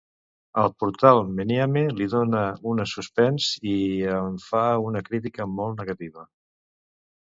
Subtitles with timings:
[0.59, 2.41] El portal Menéame li dona
[2.73, 3.75] una suspens i
[4.17, 6.27] en fa una crítica molt negativa.